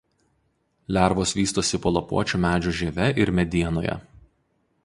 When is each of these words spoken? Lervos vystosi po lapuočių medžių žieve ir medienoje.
Lervos 0.97 1.33
vystosi 1.39 1.81
po 1.85 1.93
lapuočių 1.97 2.41
medžių 2.47 2.75
žieve 2.81 3.11
ir 3.25 3.37
medienoje. 3.41 3.99